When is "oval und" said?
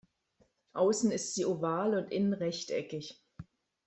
1.45-2.11